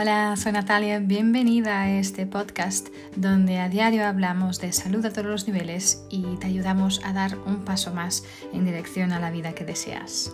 Hola, 0.00 0.36
soy 0.36 0.52
Natalia, 0.52 1.00
bienvenida 1.00 1.82
a 1.82 1.98
este 1.98 2.24
podcast 2.24 2.86
donde 3.16 3.58
a 3.58 3.68
diario 3.68 4.06
hablamos 4.06 4.60
de 4.60 4.72
salud 4.72 5.04
a 5.04 5.10
todos 5.12 5.26
los 5.26 5.48
niveles 5.48 6.04
y 6.08 6.36
te 6.36 6.46
ayudamos 6.46 7.00
a 7.04 7.12
dar 7.12 7.36
un 7.36 7.64
paso 7.64 7.92
más 7.92 8.22
en 8.52 8.64
dirección 8.64 9.10
a 9.10 9.18
la 9.18 9.32
vida 9.32 9.56
que 9.56 9.64
deseas. 9.64 10.32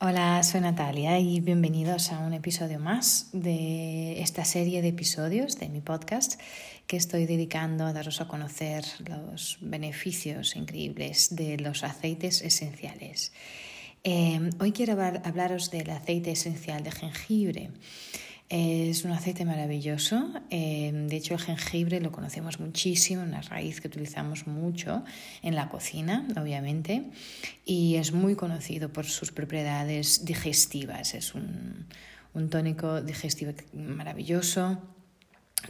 Hola, 0.00 0.42
soy 0.42 0.60
Natalia 0.60 1.18
y 1.18 1.40
bienvenidos 1.40 2.12
a 2.12 2.18
un 2.18 2.34
episodio 2.34 2.78
más 2.78 3.30
de 3.32 4.20
esta 4.20 4.44
serie 4.44 4.82
de 4.82 4.88
episodios 4.88 5.58
de 5.58 5.70
mi 5.70 5.80
podcast 5.80 6.38
que 6.86 6.98
estoy 6.98 7.24
dedicando 7.24 7.86
a 7.86 7.94
daros 7.94 8.20
a 8.20 8.28
conocer 8.28 8.84
los 8.98 9.56
beneficios 9.62 10.56
increíbles 10.56 11.34
de 11.34 11.56
los 11.56 11.84
aceites 11.84 12.42
esenciales. 12.42 13.32
Eh, 14.06 14.50
hoy 14.60 14.72
quiero 14.72 15.00
hablaros 15.00 15.70
del 15.70 15.88
aceite 15.88 16.32
esencial 16.32 16.84
de 16.84 16.92
jengibre. 16.92 17.70
Es 18.50 19.02
un 19.06 19.12
aceite 19.12 19.46
maravilloso. 19.46 20.30
Eh, 20.50 20.92
de 21.08 21.16
hecho, 21.16 21.32
el 21.32 21.40
jengibre 21.40 22.02
lo 22.02 22.12
conocemos 22.12 22.60
muchísimo, 22.60 23.22
una 23.22 23.40
raíz 23.40 23.80
que 23.80 23.88
utilizamos 23.88 24.46
mucho 24.46 25.04
en 25.40 25.54
la 25.54 25.70
cocina, 25.70 26.28
obviamente, 26.38 27.04
y 27.64 27.96
es 27.96 28.12
muy 28.12 28.34
conocido 28.34 28.92
por 28.92 29.06
sus 29.06 29.32
propiedades 29.32 30.26
digestivas. 30.26 31.14
Es 31.14 31.34
un, 31.34 31.86
un 32.34 32.50
tónico 32.50 33.00
digestivo 33.00 33.52
maravilloso. 33.72 34.82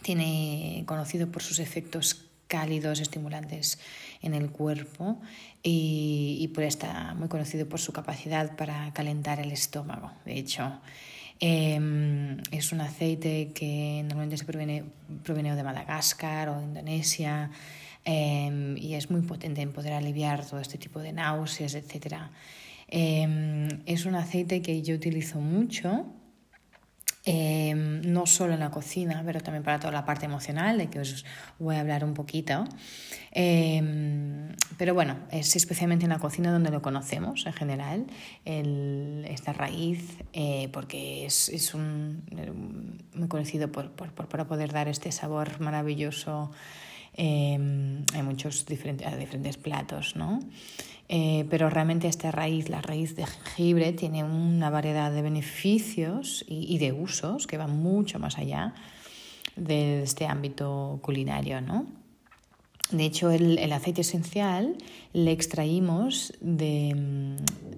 Tiene 0.03 0.83
conocido 0.87 1.31
por 1.31 1.45
sus 1.45 1.61
efectos 1.61 2.34
cálidos, 2.47 3.01
estimulantes 3.01 3.79
en 4.23 4.35
el 4.35 4.51
cuerpo 4.51 5.21
y, 5.63 6.51
por 6.55 6.65
está 6.65 7.15
muy 7.15 7.29
conocido 7.29 7.69
por 7.69 7.81
su 7.81 7.93
capacidad 7.93 8.57
para 8.57 8.93
calentar 8.93 9.41
el 9.41 9.53
estómago. 9.53 10.13
De 10.25 10.39
hecho, 10.39 10.81
em, 11.41 12.39
es 12.51 12.73
un 12.73 12.81
aceite 12.81 13.53
que 13.55 14.03
normalmente 14.03 14.37
se 14.37 14.45
proviene, 14.45 14.85
proviene 15.23 15.55
de 15.57 15.63
Madagascar 15.63 16.49
o 16.49 16.63
Indonesia 16.63 17.51
em, 18.05 18.77
y 18.77 18.95
es 18.95 19.11
muy 19.11 19.23
potente 19.23 19.63
en 19.63 19.73
poder 19.73 19.95
aliviar 19.95 20.45
todo 20.45 20.61
este 20.61 20.77
tipo 20.79 21.01
de 21.01 21.13
náuseas, 21.13 21.75
etc. 21.75 22.17
Em, 22.89 23.69
es 23.87 24.05
un 24.05 24.15
aceite 24.15 24.61
que 24.61 24.83
yo 24.83 24.95
utilizo 24.95 25.41
mucho 25.41 26.07
Em, 27.27 28.03
no 28.03 28.27
solo 28.27 28.53
en 28.53 28.61
la 28.61 28.71
cocina, 28.71 29.23
pero 29.25 29.41
también 29.41 29.65
para 29.65 29.79
toda 29.79 29.93
la 29.93 30.05
parte 30.05 30.27
emocional, 30.27 30.77
de 30.77 30.91
que 30.91 31.01
os 31.01 31.25
voy 31.59 31.77
a 31.77 31.81
hablar 31.81 32.05
un 32.05 32.13
poquito. 32.13 32.67
Em, 33.31 34.55
pero 34.77 34.93
bueno, 34.93 35.17
es 35.31 35.57
especialmente 35.57 36.05
en 36.05 36.11
la 36.11 36.19
cocina 36.19 36.53
donde 36.53 36.71
lo 36.71 36.83
conocemos 36.83 37.47
en 37.47 37.55
general, 37.55 38.07
esta 38.45 39.55
raíz, 39.55 40.19
eh, 40.35 40.69
porque 40.71 41.25
es, 41.25 41.49
es 41.49 41.73
un, 41.73 42.23
muy 43.15 43.29
conocido 43.29 43.73
por, 43.73 43.93
por, 43.93 44.13
por, 44.13 44.29
para 44.29 44.47
poder 44.47 44.73
dar 44.73 44.89
este 44.89 45.11
sabor 45.11 45.61
maravilloso 45.61 46.51
em, 47.17 48.05
en 48.15 48.25
muchos 48.25 48.67
diferentes, 48.67 49.57
platos, 49.57 50.17
¿no? 50.17 50.41
Eh, 51.09 51.47
pero 51.51 51.69
realmente 51.69 52.09
esta 52.09 52.31
raíz, 52.31 52.69
la 52.69 52.81
raíz 52.81 53.15
de 53.15 53.27
jengibre, 53.27 53.93
tiene 53.93 54.25
una 54.25 54.71
variedad 54.71 55.13
de 55.13 55.23
beneficios 55.23 56.45
y, 56.49 56.79
de 56.79 56.93
usos 56.93 57.47
que 57.47 57.59
van 57.59 57.77
mucho 57.77 58.19
más 58.19 58.39
allá 58.39 58.75
de 59.55 60.03
este 60.03 60.27
ámbito 60.27 60.99
culinario. 61.03 61.61
¿no? 61.61 61.87
De 62.91 63.05
hecho, 63.05 63.31
el, 63.31 63.71
aceite 63.73 64.01
esencial 64.01 64.77
le 65.13 65.33
extraímos 65.33 66.33
de, 66.41 67.37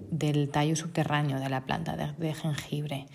del 0.09 0.49
tallo 0.49 0.75
subterráneo 0.75 1.39
de 1.39 1.49
la 1.49 1.65
planta 1.65 1.97
de, 1.97 2.33
jengibre 2.33 3.07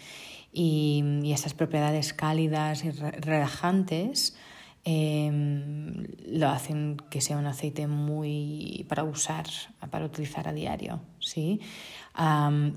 y, 0.53 1.03
y 1.23 1.33
estas 1.33 1.55
propiedades 1.55 2.13
cálidas 2.13 2.85
y 2.85 2.91
relajantes 2.91 4.37
Em, 4.85 6.07
lo 6.27 6.49
hacen 6.49 6.97
que 7.09 7.21
sea 7.21 7.37
un 7.37 7.47
aceite 7.47 7.87
muy 7.87 8.85
para 8.89 9.05
usar, 9.05 9.47
para 9.91 10.05
utilizar 10.05 10.49
a 10.49 10.53
diario, 10.53 11.01
¿sí? 11.21 11.61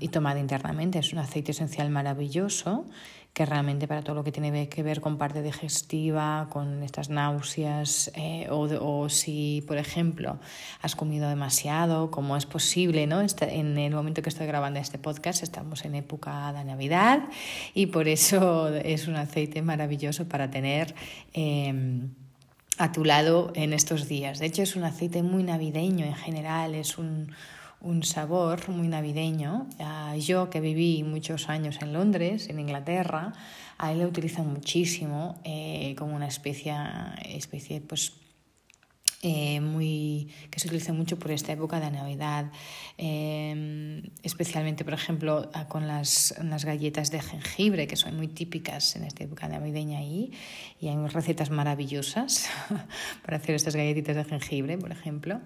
Y 0.00 0.08
tomado 0.08 0.38
internamente. 0.38 0.98
Es 0.98 1.12
un 1.12 1.18
aceite 1.18 1.52
esencial 1.52 1.90
maravilloso 1.90 2.86
que 3.36 3.44
realmente 3.44 3.86
para 3.86 4.00
todo 4.00 4.16
lo 4.16 4.24
que 4.24 4.32
tiene 4.32 4.66
que 4.70 4.82
ver 4.82 5.02
con 5.02 5.18
parte 5.18 5.42
digestiva, 5.42 6.48
con 6.48 6.82
estas 6.82 7.10
náuseas, 7.10 8.10
eh, 8.14 8.48
o, 8.50 9.10
si, 9.10 9.62
por 9.68 9.76
ejemplo, 9.76 10.38
has 10.80 10.96
comido 10.96 11.28
demasiado, 11.28 12.10
como 12.10 12.38
es 12.38 12.46
posible, 12.46 13.06
¿no? 13.06 13.20
En 13.20 13.76
el 13.76 13.92
momento 13.92 14.22
que 14.22 14.30
estoy 14.30 14.46
grabando 14.46 14.80
este 14.80 14.96
podcast 14.96 15.42
estamos 15.42 15.84
en 15.84 15.96
época 15.96 16.50
de 16.54 16.64
Navidad 16.64 17.24
y 17.74 17.86
por 17.88 18.08
eso 18.08 18.68
es 18.74 19.06
un 19.06 19.16
aceite 19.16 19.60
maravilloso 19.60 20.26
para 20.26 20.50
tener. 20.50 20.94
Em, 21.34 22.08
a 22.78 22.92
tu 22.92 23.04
lado 23.04 23.52
en 23.54 23.72
estos 23.72 24.06
días. 24.06 24.38
De 24.38 24.46
hecho, 24.46 24.62
es 24.62 24.76
un 24.76 24.84
aceite 24.84 25.22
muy 25.22 25.42
navideño 25.42 26.04
en 26.04 26.14
general, 26.14 26.74
es 26.74 26.98
un, 26.98 27.32
un 27.80 28.02
sabor 28.02 28.68
muy 28.68 28.88
navideño. 28.88 29.68
Yo 30.18 30.50
que 30.50 30.60
viví 30.60 31.02
muchos 31.02 31.48
años 31.48 31.78
en 31.80 31.92
Londres, 31.92 32.48
en 32.48 32.58
Inglaterra, 32.58 33.32
a 33.78 33.92
él 33.92 34.00
lo 34.00 34.06
utilizan 34.06 34.52
muchísimo 34.52 35.40
eh, 35.44 35.94
como 35.98 36.16
una 36.16 36.26
especie, 36.26 36.74
especie 37.24 37.80
pues, 37.80 38.14
eh, 39.22 39.60
muy, 39.60 40.28
que 40.50 40.60
se 40.60 40.68
utiliza 40.68 40.92
mucho 40.92 41.18
por 41.18 41.30
esta 41.30 41.52
época 41.52 41.80
de 41.80 41.90
Navidad, 41.90 42.50
em, 42.96 44.02
especialmente, 44.22 44.84
por 44.84 44.94
ejemplo, 44.94 45.50
con 45.68 45.86
las, 45.86 46.34
las, 46.42 46.64
galletas 46.64 47.10
de 47.10 47.20
jengibre, 47.20 47.86
que 47.86 47.96
son 47.96 48.16
muy 48.16 48.28
típicas 48.28 48.94
en 48.96 49.04
esta 49.04 49.24
época 49.24 49.48
navideña 49.48 49.98
ahí, 49.98 50.32
y 50.80 50.88
hay 50.88 50.96
recetas 51.08 51.50
maravillosas 51.50 52.48
para 53.24 53.38
hacer 53.38 53.54
estas 53.54 53.74
galletitas 53.74 54.16
de 54.16 54.24
jengibre, 54.24 54.78
por 54.78 54.92
ejemplo. 54.92 55.40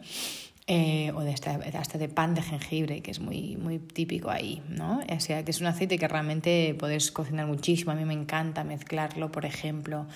Eh, 0.73 1.11
o 1.17 1.23
de 1.23 1.33
hasta 1.33 1.99
de 1.99 2.09
pan 2.09 2.37
de 2.37 2.43
jengibre, 2.43 3.03
que 3.03 3.11
es 3.11 3.19
muy, 3.19 3.57
muy 3.57 3.81
típico 3.81 4.31
ahí, 4.31 4.63
¿no? 4.69 5.01
O 5.01 5.19
sea, 5.19 5.45
que 5.45 5.51
es 5.51 5.61
un 5.61 5.67
aceite 5.67 5.99
que 5.99 6.07
realmente 6.07 6.77
puedes 6.79 7.11
cocinar 7.11 7.49
muchísimo. 7.49 7.91
A 7.91 7.97
mí 7.97 8.05
me 8.05 8.15
encanta 8.15 8.63
mezclarlo, 8.63 9.33
por 9.33 9.47
ejemplo, 9.47 10.07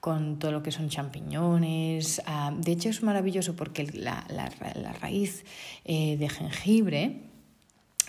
con 0.00 0.40
todo 0.40 0.50
lo 0.50 0.64
que 0.64 0.72
son 0.72 0.88
champiñones. 0.88 2.22
Ah, 2.26 2.52
de 2.52 2.72
hecho, 2.72 2.88
es 2.88 3.04
maravilloso 3.04 3.54
porque 3.54 3.84
la, 3.84 4.24
la, 4.28 4.50
la 4.74 4.92
raíz 4.94 5.44
eh, 5.84 6.16
de 6.16 6.28
jengibre 6.28 7.30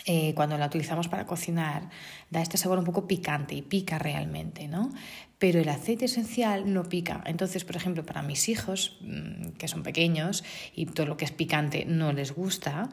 eh, 0.05 0.33
cuando 0.33 0.57
la 0.57 0.65
utilizamos 0.65 1.07
para 1.07 1.27
cocinar, 1.27 1.89
da 2.31 2.41
este 2.41 2.57
sabor 2.57 2.79
un 2.79 2.85
poco 2.85 3.05
picante 3.05 3.53
y 3.53 3.61
pica 3.61 3.99
realmente, 3.99 4.67
¿no? 4.67 4.91
Pero 5.41 5.59
el 5.59 5.69
aceite 5.69 6.05
esencial 6.05 6.71
no 6.71 6.83
pica. 6.83 7.23
Entonces, 7.25 7.65
por 7.65 7.75
ejemplo, 7.75 8.05
para 8.05 8.21
mis 8.21 8.47
hijos, 8.47 8.99
mm, 9.01 9.53
que 9.57 9.67
son 9.67 9.81
pequeños 9.81 10.43
y 10.75 10.85
todo 10.85 11.07
lo 11.07 11.17
que 11.17 11.25
es 11.25 11.31
picante 11.31 11.83
no 11.83 12.13
les 12.13 12.31
gusta, 12.35 12.91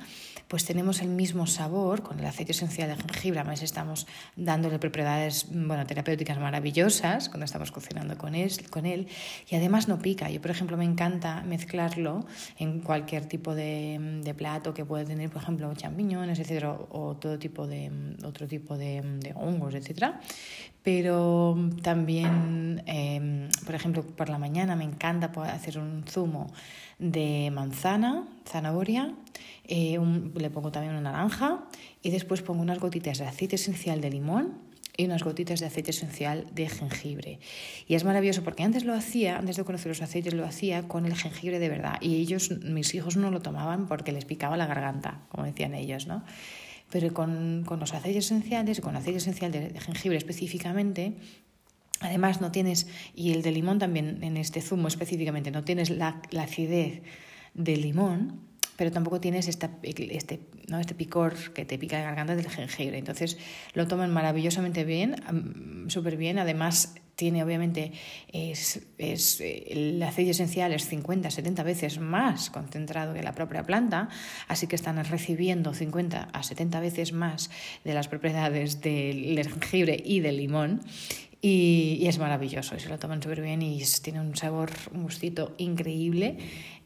pues 0.48 0.64
tenemos 0.64 1.02
el 1.02 1.08
mismo 1.08 1.46
sabor 1.46 2.02
con 2.02 2.18
el 2.18 2.24
aceite 2.24 2.52
esencial 2.52 2.88
de 2.88 2.96
jengibre. 2.96 3.40
Además, 3.40 3.62
estamos 3.62 4.06
dándole 4.34 4.78
propiedades 4.78 5.46
bueno, 5.50 5.84
terapéuticas 5.84 6.38
maravillosas 6.38 7.28
cuando 7.28 7.44
estamos 7.44 7.70
cocinando 7.70 8.16
con 8.16 8.34
él, 8.34 8.50
con 8.70 8.86
él. 8.86 9.08
Y 9.50 9.54
además 9.54 9.86
no 9.86 9.98
pica. 9.98 10.30
Yo, 10.30 10.40
por 10.40 10.50
ejemplo, 10.50 10.78
me 10.78 10.86
encanta 10.86 11.42
mezclarlo 11.42 12.24
en 12.58 12.80
cualquier 12.80 13.26
tipo 13.26 13.54
de, 13.54 14.20
de 14.24 14.32
plato 14.32 14.72
que 14.72 14.86
puede 14.86 15.04
tener, 15.04 15.28
por 15.28 15.42
ejemplo, 15.42 15.70
champiñones, 15.74 16.38
etcétera, 16.38 16.72
o, 16.72 17.14
todo 17.16 17.38
tipo 17.38 17.66
de, 17.66 17.92
otro 18.24 18.46
tipo 18.46 18.78
de, 18.78 19.02
de 19.02 19.34
hongos, 19.34 19.74
etcétera. 19.74 20.18
Pero 20.82 21.54
también, 21.82 22.37
em, 22.86 23.48
por 23.64 23.74
ejemplo, 23.74 24.02
por 24.02 24.28
la 24.28 24.38
mañana 24.38 24.76
me 24.76 24.84
encanta 24.84 25.30
hacer 25.52 25.78
un 25.78 26.04
zumo 26.06 26.52
de 26.98 27.50
manzana, 27.52 28.26
zanahoria, 28.46 29.14
eh, 29.64 29.98
le 30.34 30.50
pongo 30.50 30.72
también 30.72 30.94
una 30.94 31.12
naranja 31.12 31.64
y 32.02 32.10
después 32.10 32.42
pongo 32.42 32.62
unas 32.62 32.78
gotitas 32.78 33.18
de 33.18 33.26
aceite 33.26 33.56
esencial 33.56 34.00
de 34.00 34.10
limón 34.10 34.68
y 34.98 35.04
unas 35.04 35.22
gotitas 35.22 35.60
de 35.60 35.66
aceite 35.66 35.92
esencial 35.92 36.46
de 36.52 36.68
jengibre. 36.68 37.38
Y 37.86 37.94
es 37.94 38.04
maravilloso 38.04 38.42
porque 38.42 38.64
antes 38.64 38.84
lo 38.84 38.94
hacía, 38.94 39.38
antes 39.38 39.56
de 39.56 39.64
conocer 39.64 39.88
los 39.88 40.02
aceites, 40.02 40.34
lo 40.34 40.44
hacía 40.44 40.88
con 40.88 41.06
el 41.06 41.14
jengibre 41.14 41.60
de 41.60 41.68
verdad. 41.68 41.98
Y 42.00 42.16
ellos, 42.16 42.50
mis 42.64 42.94
hijos, 42.94 43.16
no 43.16 43.30
lo 43.30 43.40
tomaban 43.40 43.86
porque 43.86 44.10
les 44.10 44.24
picaba 44.24 44.56
la 44.56 44.66
garganta, 44.66 45.20
como 45.28 45.44
decían 45.44 45.74
ellos, 45.74 46.08
¿no? 46.08 46.24
Pero 46.90 47.14
con, 47.14 47.62
con 47.64 47.78
los 47.78 47.94
aceites 47.94 48.24
esenciales, 48.24 48.80
con 48.80 48.96
aceite 48.96 49.18
esencial 49.18 49.52
de 49.52 49.78
jengibre 49.78 50.18
específicamente, 50.18 51.14
Además, 52.00 52.40
no 52.40 52.52
tienes, 52.52 52.86
y 53.14 53.32
el 53.32 53.42
de 53.42 53.50
limón 53.50 53.78
también 53.78 54.22
en 54.22 54.36
este 54.36 54.60
zumo 54.60 54.88
específicamente, 54.88 55.50
no 55.50 55.64
tienes 55.64 55.90
la, 55.90 56.20
acidez 56.38 57.02
del 57.54 57.82
limón, 57.82 58.40
pero 58.76 58.92
tampoco 58.92 59.20
tienes 59.20 59.48
esta, 59.48 59.70
este, 59.82 60.40
¿no? 60.68 60.78
este 60.78 60.94
picor 60.94 61.34
que 61.52 61.64
te 61.64 61.78
pica 61.78 61.98
la 61.98 62.04
garganta 62.04 62.36
del 62.36 62.48
jengibre. 62.48 62.98
Entonces 62.98 63.36
lo 63.74 63.88
toman 63.88 64.12
maravillosamente 64.12 64.84
bien, 64.84 65.16
súper 65.88 66.16
bien. 66.16 66.38
Además, 66.38 66.94
tiene 67.18 67.42
obviamente, 67.42 67.90
es, 68.32 68.86
es, 68.96 69.40
el 69.40 70.00
aceite 70.04 70.30
esencial 70.30 70.72
es 70.72 70.86
50, 70.86 71.32
70 71.32 71.64
veces 71.64 71.98
más 71.98 72.48
concentrado 72.50 73.12
que 73.12 73.24
la 73.24 73.34
propia 73.34 73.64
planta, 73.64 74.08
así 74.46 74.68
que 74.68 74.76
están 74.76 75.04
recibiendo 75.04 75.74
50 75.74 76.28
a 76.32 76.42
70 76.44 76.78
veces 76.78 77.12
más 77.12 77.50
de 77.82 77.94
las 77.94 78.06
propiedades 78.06 78.80
del 78.80 79.44
jengibre 79.44 80.00
y 80.06 80.20
del 80.20 80.36
limón. 80.36 80.80
Y, 81.40 82.04
es 82.06 82.18
maravilloso, 82.18 82.74
y 82.74 82.80
se 82.80 82.88
lo 82.88 82.98
toman 82.98 83.22
súper 83.22 83.42
bien 83.42 83.62
y 83.62 83.80
tiene 84.02 84.20
un 84.20 84.34
sabor, 84.34 84.70
un 84.92 85.04
gustito 85.04 85.54
increíble. 85.58 86.36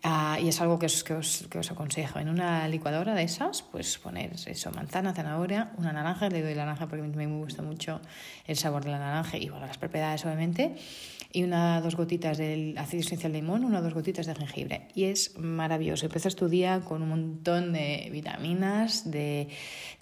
Ah, 0.02 0.38
y 0.43 0.49
es 0.49 0.60
algo 0.60 0.78
que 0.78 0.87
os, 0.87 1.04
que, 1.04 1.14
os, 1.14 1.46
que 1.49 1.58
os, 1.58 1.70
aconsejo. 1.70 2.19
En 2.19 2.28
una 2.28 2.69
licuadora 2.69 3.14
de 3.14 3.22
esas, 3.22 3.62
pues 3.62 3.96
poner 3.99 4.32
eso, 4.46 4.70
manzana, 4.72 5.14
zanahoria, 5.14 5.72
una 5.78 5.93
naranja, 5.93 6.28
le 6.28 6.43
doy 6.43 6.54
la 6.54 6.66
naranja 6.66 6.87
porque 6.87 7.02
mí 7.02 7.26
me 7.26 7.38
gusta 7.38 7.62
mucho 7.62 8.00
el 8.46 8.56
sabor 8.56 8.84
de 8.84 8.90
la 8.90 8.99
naranja 8.99 9.38
y 9.38 9.49
bueno, 9.49 9.64
las 9.64 9.78
propiedades 9.78 10.25
obviamente, 10.26 10.75
y 11.32 11.44
una 11.44 11.81
dos 11.81 11.96
gotitas 11.96 12.37
del 12.37 12.76
aceite 12.76 13.06
esencial 13.06 13.32
de 13.32 13.40
limón, 13.40 13.64
una 13.64 13.81
dos 13.81 13.94
gotitas 13.94 14.26
de 14.26 14.34
jengibre. 14.34 14.88
Y 14.94 15.05
es 15.05 15.38
maravilloso. 15.38 16.05
Empiezas 16.05 16.37
tu 16.37 16.48
día 16.48 16.81
con 16.81 17.00
un 17.00 17.08
montón 17.08 17.72
de 17.72 18.10
vitaminas 18.12 19.10
de, 19.10 19.48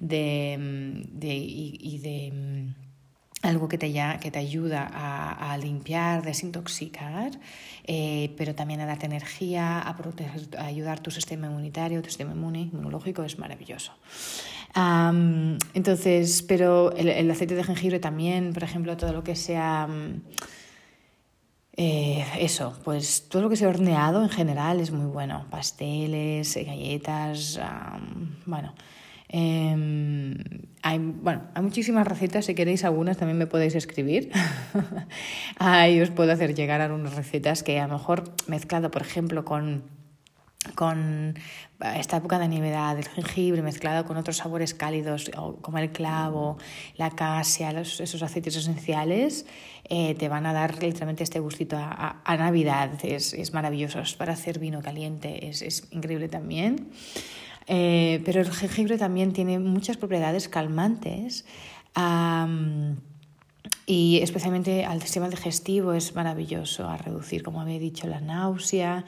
de, 0.01 1.05
de 1.13 1.35
y 1.37 1.99
de 1.99 2.75
algo 3.43 3.69
que 3.69 3.79
te, 3.79 3.91
ya, 3.91 4.19
que 4.19 4.31
te 4.31 4.39
ayuda 4.39 4.89
a, 4.93 5.53
a 5.53 5.59
limpiar, 5.59 6.23
desintoxicar, 6.23 7.33
eh, 7.85 8.35
pero 8.37 8.55
también 8.55 8.81
a 8.81 8.87
darte 8.87 9.07
energía, 9.07 9.81
a, 9.81 9.97
proteger, 9.97 10.49
a 10.59 10.67
ayudar 10.67 11.01
tu 11.01 11.11
sistema 11.11 11.47
inmunitario, 11.47 12.03
tu 12.03 12.09
sistema 12.09 12.33
inmune, 12.33 12.61
inmunológico, 12.73 13.23
es 13.23 13.39
maravilloso. 13.39 13.93
Entonces, 15.75 16.43
pero 16.43 16.93
el, 16.95 17.31
aceite 17.31 17.55
de 17.55 17.65
jengibre 17.65 17.99
también, 17.99 18.53
por 18.53 18.63
ejemplo, 18.63 18.97
todo 18.97 19.13
lo 19.13 19.25
que 19.25 19.37
sea... 19.37 19.89
Eh, 21.77 22.25
eso, 22.39 22.79
pues 22.85 23.29
todo 23.31 23.43
lo 23.43 23.49
que 23.49 23.57
sea 23.57 23.69
horneado 23.69 24.23
en 24.23 24.29
general 24.29 24.81
es 24.81 24.91
muy 24.91 25.07
bueno. 25.07 25.47
Pasteles, 25.51 26.55
galletas, 26.57 27.59
um, 27.59 28.35
bueno, 28.45 28.75
eh, 29.33 30.37
hay, 30.83 30.99
bueno, 30.99 31.43
hay 31.55 31.63
muchísimas 31.63 32.07
recetas, 32.07 32.47
si 32.47 32.55
queréis 32.55 32.85
algunas 32.85 33.17
también 33.17 33.39
me 33.39 33.47
podéis 33.47 33.75
escribir. 33.77 34.31
Ahí 35.59 36.01
os 36.01 36.11
puedo 36.11 36.33
hacer 36.33 36.55
llegar 36.55 36.81
algunas 36.81 37.15
recetas 37.15 37.63
que 37.63 37.79
a 37.79 37.87
lo 37.87 37.95
mejor 37.95 38.35
mezclado, 38.49 38.91
por 38.91 39.03
ejemplo, 39.03 39.45
con 39.45 39.85
con 40.75 41.35
esta 41.97 42.19
época 42.19 42.39
de 42.39 42.47
nivedad, 42.47 42.99
el 42.99 43.09
jengibre 43.09 43.63
mezclado 43.63 44.05
con 44.05 44.19
otros 44.19 44.37
sabores 44.37 44.75
cálidos 44.75 45.31
como 45.63 45.79
el 45.79 45.91
clavo, 45.91 46.59
la 46.97 47.11
casia, 47.11 47.71
esos 47.81 48.23
aceites 48.23 48.57
esenciales, 48.57 49.47
eh, 49.85 50.15
te 50.17 50.29
van 50.29 50.45
a 50.45 50.53
dar 50.53 50.83
literalmente 50.83 51.25
este 51.25 51.41
gustito 51.41 51.79
a, 51.79 52.21
a, 52.23 52.37
Navidad. 52.37 52.91
Es, 53.03 53.33
es, 53.33 53.55
maravilloso, 53.55 54.01
es 54.01 54.15
para 54.15 54.35
hacer 54.35 54.59
vino 54.59 54.83
caliente, 54.83 55.49
es, 55.49 55.63
es 55.63 55.89
increíble 55.93 56.29
también. 56.29 56.91
Eh, 57.67 58.23
pero 58.25 58.41
el 58.41 58.51
jengibre 58.51 58.99
también 58.99 59.33
tiene 59.33 59.59
muchas 59.59 59.97
propiedades 59.97 60.49
calmantes. 60.49 61.45
Y 63.91 64.21
especialmente 64.23 64.85
al 64.85 65.03
sistema 65.03 65.29
digestivo 65.29 65.95
es 65.95 66.15
maravilloso 66.15 66.89
a 66.89 66.97
reducir, 66.97 67.43
como 67.43 67.61
había 67.61 67.81
dicho, 67.81 68.07
la 68.07 68.21
náusea. 68.21 69.05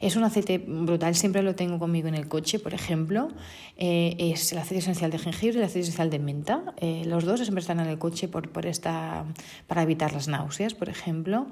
Es 0.00 0.16
un 0.16 0.24
aceite 0.24 0.58
brutal, 0.58 1.14
siempre 1.14 1.40
lo 1.40 1.54
tengo 1.54 1.78
conmigo 1.78 2.08
en 2.08 2.16
el 2.16 2.26
coche, 2.26 2.58
por 2.58 2.74
ejemplo. 2.74 3.28
Eh, 3.76 4.16
es 4.18 4.50
el 4.50 4.58
aceite 4.58 4.80
esencial 4.80 5.12
de 5.12 5.20
jengibre 5.20 5.54
y 5.54 5.58
el 5.58 5.64
aceite 5.66 5.82
esencial 5.82 6.10
de 6.10 6.18
menta. 6.18 6.74
Eh, 6.78 7.04
los 7.06 7.22
dos 7.24 7.42
siempre 7.42 7.60
están 7.60 7.78
en 7.78 7.86
el 7.86 7.98
coche 7.98 8.26
por, 8.26 8.50
por 8.50 8.66
esta, 8.66 9.24
para 9.68 9.82
evitar 9.82 10.12
las 10.12 10.26
náuseas, 10.26 10.74
por 10.74 10.88
ejemplo. 10.88 11.46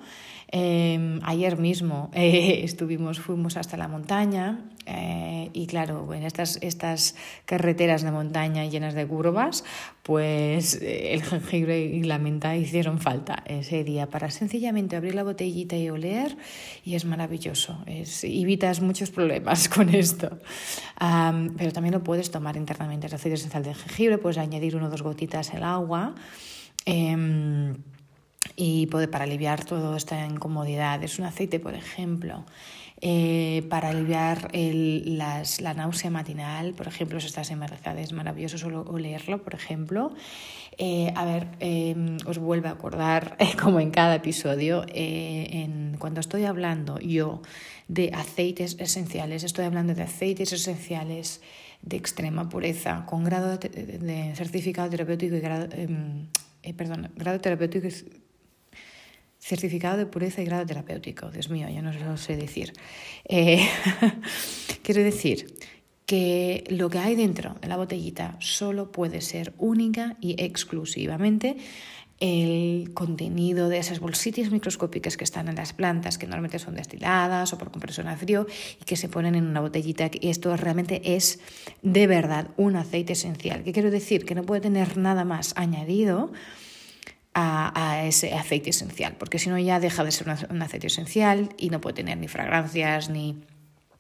ayer 0.53 1.59
mismo 1.59 2.11
estuvimos, 2.15 3.21
fuimos 3.21 3.57
hasta 3.57 3.77
la 3.77 3.87
montaña 3.87 4.59
eh, 4.87 5.51
y 5.53 5.67
claro, 5.67 6.13
en 6.13 6.25
estas, 6.25 6.59
estas 6.61 7.15
carreteras 7.45 8.03
de 8.03 8.11
montaña 8.11 8.65
llenas 8.67 8.95
de 8.95 9.07
curvas, 9.07 9.65
pues 10.03 10.81
eh, 10.83 11.15
el 11.15 11.23
jengibre 11.23 11.81
y 11.81 12.03
la 12.03 12.19
menta 12.19 12.57
hicieron 12.73 12.99
falta 12.99 13.43
ese 13.47 13.85
día 13.85 14.09
para 14.09 14.31
sencillamente 14.31 14.97
abrir 14.97 15.15
la 15.15 15.23
botellita 15.23 15.77
y 15.77 15.91
oler 15.91 16.37
y 16.85 16.95
es 16.95 17.05
maravilloso. 17.05 17.79
Es, 17.87 18.25
evitas 18.25 18.81
muchos 18.81 19.11
problemas 19.11 19.69
con 19.75 19.95
esto. 19.95 20.39
pero 20.99 21.73
también 21.73 21.93
lo 21.93 22.03
puedes 22.03 22.31
tomar 22.31 22.57
internamente. 22.57 23.09
El 23.09 23.15
aceite 23.15 23.35
esencial 23.35 23.63
de 23.63 23.75
jengibre, 23.75 24.17
puedes 24.17 24.39
añadir 24.39 24.75
uno 24.75 24.87
o 24.87 24.91
dos 24.91 25.03
gotitas 25.03 25.53
al 25.53 25.65
agua. 25.65 26.15
Em, 26.87 27.77
y 28.57 28.87
puede, 28.87 29.07
para 29.07 29.25
aliviar 29.25 29.65
toda 29.65 29.97
esta 29.97 30.27
incomodidad. 30.27 31.03
Es 31.03 31.19
un 31.19 31.27
aceite, 31.27 31.61
por 31.61 31.75
ejemplo, 31.75 32.45
eh, 33.05 33.67
para 33.69 33.89
aliviar 33.89 34.49
las, 34.55 35.61
la 35.61 35.75
náusea 35.75 36.09
matinal, 36.09 36.73
por 36.73 36.87
ejemplo, 36.87 37.19
si 37.19 37.27
estás 37.27 37.51
embarazada, 37.51 38.01
es 38.01 38.13
maravilloso 38.13 38.59
solo 38.59 38.83
olerlo, 38.83 39.43
por 39.43 39.55
ejemplo. 39.55 40.15
Eh, 40.79 41.13
a 41.17 41.25
ver, 41.25 41.49
eh, 41.59 41.97
os 42.27 42.39
vuelvo 42.39 42.69
a 42.69 42.71
acordar, 42.71 43.37
como 43.61 43.81
en 43.81 43.91
cada 43.91 44.15
episodio, 44.15 44.87
cuando 45.99 46.21
estoy 46.21 46.45
hablando 46.45 47.01
yo 47.01 47.43
de 47.89 48.13
aceites 48.15 48.77
esenciales, 48.79 49.43
estoy 49.43 49.65
hablando 49.65 49.97
de 49.97 50.05
aceites 50.05 50.53
esenciales 50.53 51.41
de 51.83 51.97
extrema 51.97 52.49
pureza, 52.49 53.05
con 53.07 53.25
grado 53.25 53.59
de, 53.59 54.33
certificado 54.37 54.89
terapéutico 54.89 55.35
y 55.35 55.41
grado, 55.41 55.67
em, 55.73 56.29
perdón, 56.77 57.11
grado 57.17 57.41
terapéutico 57.41 57.89
certificado 59.43 59.99
de 59.99 60.07
pureza 60.07 60.41
y 60.41 60.45
grado 60.45 60.65
terapéutico. 60.65 61.29
Dios 61.31 61.51
mío, 61.51 61.69
ya 61.69 61.83
no 61.83 61.93
lo 61.93 62.17
sé 62.17 62.37
decir. 62.37 62.73
Eh, 63.25 63.69
quiero 64.83 65.03
decir 65.03 65.53
que 66.07 66.63
lo 66.69 66.89
que 66.89 66.99
hay 66.99 67.17
dentro 67.17 67.57
de 67.61 67.67
la 67.67 67.77
botellita 67.77 68.37
solo 68.39 68.93
puede 68.93 69.21
ser 69.21 69.53
única 69.59 70.17
y 70.21 70.41
exclusivamente 70.41 71.57
el 72.21 72.95
contenido 72.95 73.69
de 73.69 73.79
esas 73.79 73.99
bolsitas 73.99 74.53
microscópicas 74.53 75.17
que 75.17 75.25
están 75.25 75.49
en 75.49 75.57
las 75.57 75.73
plantas, 75.73 76.19
que 76.19 76.27
normalmente 76.27 76.61
son 76.61 76.77
destiladas 76.77 77.53
o 77.53 77.59
por 77.59 77.73
compresión 77.73 78.07
a 78.07 78.17
frío 78.17 78.47
y 78.81 78.85
que 78.85 78.95
se 78.95 79.09
ponen 79.09 79.35
en 79.35 79.45
una 79.45 79.61
botellita. 79.61 80.09
Y 80.21 80.29
esto 80.29 80.57
realmente 80.57 81.17
es 81.17 81.41
de 81.83 82.07
verdad 82.07 82.51
un 82.57 82.77
aceite 82.77 83.15
esencial. 83.15 83.65
¿Qué 83.65 83.73
quiero 83.73 83.91
decir? 83.91 84.25
Que 84.25 84.37
no 84.37 84.45
puede 84.45 84.61
tener 84.61 84.99
nada 84.99 85.25
más 85.25 85.53
añadido 85.57 86.31
a, 87.35 88.05
ese 88.05 88.35
aceite 88.35 88.71
esencial, 88.71 89.17
porque 89.19 89.39
si 89.39 89.49
no 89.49 89.59
ya 89.59 89.81
deja 89.81 90.05
de 90.05 90.13
ser 90.13 90.29
un 90.51 90.63
aceite 90.63 90.89
esencial 90.89 91.51
y 91.57 91.71
no 91.71 91.81
puede 91.81 91.95
tener 91.95 92.19
ni 92.19 92.29
fragancias 92.29 93.09
ni 93.09 93.43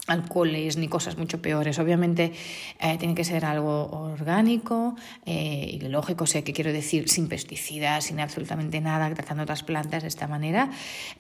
alcoholes 0.09 0.77
ni 0.77 0.89
cosas 0.89 1.17
mucho 1.17 1.41
peores. 1.41 1.79
Obviamente 1.79 2.33
eh, 2.81 2.97
tiene 2.99 3.15
que 3.15 3.25
ser 3.25 3.45
algo 3.45 3.89
orgánico 3.91 4.97
eh, 5.27 5.79
y 5.81 5.81
lógico, 5.89 6.25
o 6.25 6.27
sea, 6.27 6.43
que 6.43 6.53
quiero 6.53 6.73
decir 6.73 7.09
sin 7.09 7.29
pesticidas, 7.29 8.05
sin 8.05 8.19
absolutamente 8.19 8.81
nada, 8.81 9.15
tratando 9.15 9.45
otras 9.45 9.63
plantas 9.63 10.03
de 10.03 10.09
esta 10.09 10.27
manera. 10.27 10.71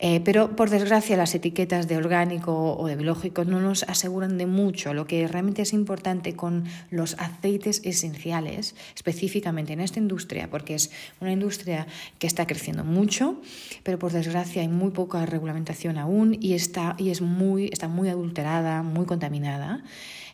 Eh, 0.00 0.20
pero 0.24 0.56
por 0.56 0.68
desgracia 0.68 1.16
las 1.16 1.34
etiquetas 1.34 1.86
de 1.86 1.96
orgánico 1.96 2.76
o 2.76 2.86
de 2.88 2.96
biológico 2.96 3.44
no 3.44 3.60
nos 3.60 3.84
aseguran 3.84 4.36
de 4.36 4.46
mucho. 4.46 4.94
Lo 4.94 5.06
que 5.06 5.28
realmente 5.28 5.62
es 5.62 5.72
importante 5.72 6.34
con 6.34 6.64
los 6.90 7.14
aceites 7.20 7.82
esenciales, 7.84 8.74
específicamente 8.96 9.72
en 9.74 9.80
esta 9.80 10.00
industria, 10.00 10.50
porque 10.50 10.74
es 10.74 10.90
una 11.20 11.30
industria 11.30 11.86
que 12.18 12.26
está 12.26 12.48
creciendo 12.48 12.82
mucho, 12.82 13.40
pero 13.84 14.00
por 14.00 14.10
desgracia 14.10 14.62
hay 14.62 14.68
muy 14.68 14.90
poca 14.90 15.24
regulamentación 15.24 15.98
aún 15.98 16.36
y 16.40 16.54
está, 16.54 16.96
y 16.98 17.10
es 17.10 17.20
muy, 17.20 17.66
está 17.66 17.86
muy 17.86 18.08
adulterada 18.08 18.71
muy 18.80 19.04
contaminada 19.04 19.84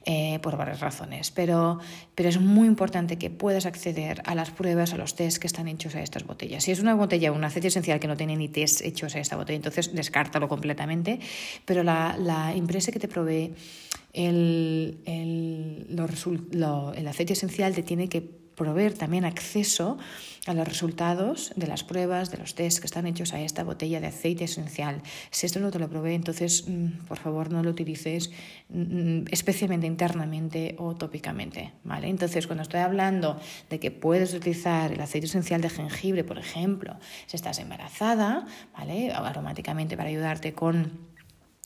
eh, 0.05 0.39
por 0.41 0.57
varias 0.57 0.81
razones, 0.81 1.33
pero, 1.33 1.81
pero 2.15 2.29
es 2.29 2.41
muy 2.41 2.69
importante 2.69 3.19
que 3.19 3.31
puedas 3.31 3.67
acceder 3.67 4.23
a 4.25 4.35
las 4.35 4.51
pruebas, 4.51 4.95
a 4.95 4.97
los 4.97 5.17
test 5.17 5.39
que 5.39 5.49
están 5.49 5.67
hechos 5.67 5.97
a 5.97 6.03
estas 6.03 6.25
botellas. 6.25 6.63
Si 6.63 6.71
es 6.71 6.81
una 6.81 6.95
botella, 6.95 7.33
un 7.33 7.43
aceite 7.43 7.69
esencial 7.69 7.99
que 7.99 8.07
no 8.07 8.17
tiene 8.17 8.37
ni 8.37 8.49
test 8.49 8.83
hechos 8.83 9.17
a 9.17 9.19
esta 9.19 9.37
botella, 9.37 9.57
entonces 9.57 9.95
descártalo 9.95 10.49
completamente, 10.49 11.19
pero 11.65 11.83
la, 11.83 12.17
la 12.17 12.55
empresa 12.55 12.93
que 12.93 13.01
te 13.01 13.09
provee 13.09 13.55
el, 14.13 15.01
el, 15.05 15.87
el 15.89 17.09
aceite 17.09 17.33
esencial 17.33 17.75
te 17.75 17.83
tiene 17.83 18.09
que 18.09 18.48
proveer 18.59 18.93
también 18.93 19.25
acceso 19.25 19.97
a 20.47 20.55
los 20.55 20.67
resultados 20.67 21.53
de 21.57 21.67
las 21.67 21.85
pruebas, 21.85 22.31
de 22.31 22.39
los 22.39 22.55
tests 22.55 22.81
que 22.81 22.87
están 22.87 23.07
hechos 23.07 23.33
a 23.33 23.41
esta 23.41 23.65
botella 23.65 24.01
de 24.01 24.09
aceite 24.09 24.45
esencial. 24.45 25.03
Si 25.31 25.47
esto 25.47 25.61
no 25.61 25.71
te 25.71 25.79
lo 25.79 25.89
provee, 25.89 26.15
entonces 26.15 26.65
mm, 26.67 27.07
por 27.07 27.19
favor 27.19 27.51
no 27.51 27.63
lo 27.63 27.71
utilices 27.71 28.31
mm, 28.69 29.25
especialmente 29.31 29.87
internamente 29.87 30.75
o 30.79 30.95
tópicamente. 30.95 31.73
¿vale? 31.85 32.09
Entonces, 32.09 32.47
cuando 32.47 32.63
estoy 32.63 32.81
hablando 32.81 33.39
de 33.71 33.79
que 33.79 33.91
puedes 33.91 34.35
utilizar 34.35 34.93
el 34.93 35.01
aceite 35.01 35.27
esencial 35.27 35.61
de 35.61 35.71
jengibre, 35.71 36.25
por 36.25 36.39
ejemplo, 36.39 36.97
si 37.27 37.37
estás 37.37 37.59
embarazada, 37.59 38.47
¿vale? 38.77 39.13
aromáticamente 39.13 39.97
para 39.97 40.09
ayudarte 40.09 40.53
con 40.53 41.18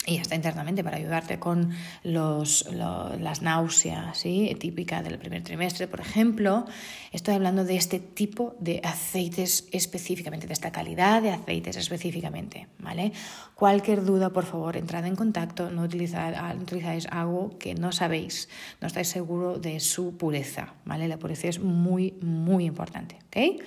y 0.04 0.18
hasta 0.18 0.35
internamente 0.35 0.82
para 0.82 0.97
ayudarte 0.97 1.38
con 1.38 1.71
los, 2.02 2.68
las 2.73 3.42
náuseas, 3.42 4.18
¿sí? 4.18 4.54
típica 4.59 5.02
del 5.02 5.18
primer 5.18 5.44
trimestre, 5.44 5.87
por 5.87 6.00
ejemplo. 6.00 6.66
Estoy 7.12 7.35
hablando 7.35 7.64
de 7.64 7.76
este 7.76 8.00
tipo 8.00 8.56
de 8.59 8.80
aceites 8.82 9.68
específicamente, 9.71 10.47
de 10.49 10.54
esta 10.54 10.73
calidad 10.73 11.23
de 11.23 11.30
aceites 11.30 11.76
específicamente. 11.76 12.66
¿vale? 12.78 13.12
Cualquier 13.54 14.04
duda, 14.04 14.30
por 14.30 14.44
favor, 14.44 14.76
entrad 14.76 15.06
en 15.06 15.14
contacto, 15.14 15.71
no, 15.71 15.82
no 15.82 15.82
utilizáis 15.82 17.06
algo 17.06 17.56
que 17.59 17.75
no 17.75 17.92
sabéis, 17.92 18.49
no 18.80 18.88
estáis 18.88 19.09
seguro 19.09 19.59
de 19.59 19.78
su 19.78 20.16
pureza. 20.16 20.75
¿vale? 20.85 21.06
La 21.06 21.18
pureza 21.18 21.47
es 21.47 21.61
muy, 21.61 22.14
muy 22.21 22.64
importante. 22.64 23.18
¿okay? 23.28 23.61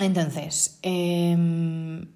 Entonces, 0.00 0.78
eh, 0.82 2.06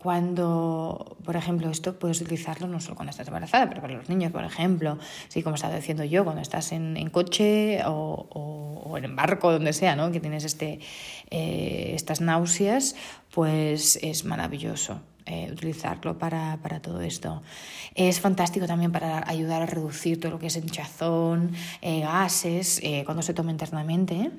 cuando, 0.00 1.16
por 1.24 1.34
ejemplo, 1.34 1.68
esto 1.70 1.98
puedes 1.98 2.20
utilizarlo 2.20 2.68
no 2.68 2.80
solo 2.80 2.94
cuando 2.94 3.10
estás 3.10 3.26
embarazada, 3.26 3.68
pero 3.68 3.80
para 3.80 3.94
los 3.94 4.08
niños, 4.08 4.30
por 4.30 4.44
ejemplo, 4.44 4.96
sí, 5.26 5.42
como 5.42 5.56
estaba 5.56 5.74
diciendo 5.74 6.04
yo, 6.04 6.22
cuando 6.22 6.40
estás 6.40 6.70
en, 6.70 6.96
en 6.96 7.10
coche 7.10 7.80
o, 7.84 8.84
o, 8.86 8.96
en 8.96 9.16
barco, 9.16 9.50
donde 9.50 9.72
sea, 9.72 9.96
¿no? 9.96 10.12
que 10.12 10.20
tienes 10.20 10.44
este, 10.44 10.78
eh, 11.30 11.90
estas 11.96 12.20
náuseas, 12.20 12.94
pues 13.32 13.98
es 14.00 14.24
maravilloso. 14.24 15.00
Eh, 15.26 15.50
utilizarlo 15.52 16.16
para, 16.16 16.58
para, 16.62 16.80
todo 16.80 17.02
esto. 17.02 17.42
Es 17.94 18.18
fantástico 18.18 18.66
también 18.66 18.92
para 18.92 19.28
ayudar 19.28 19.60
a 19.60 19.66
reducir 19.66 20.18
todo 20.18 20.32
lo 20.32 20.38
que 20.38 20.46
es 20.46 20.56
hinchazón, 20.56 21.52
eh, 21.82 22.00
gases, 22.00 22.80
eh, 22.82 23.02
cuando 23.04 23.22
se 23.22 23.34
toma 23.34 23.50
internamente. 23.50 24.30